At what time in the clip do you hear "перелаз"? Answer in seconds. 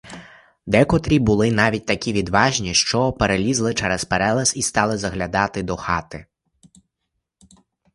4.05-4.53